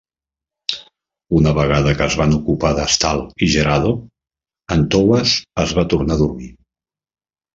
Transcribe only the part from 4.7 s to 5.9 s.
Antowas es va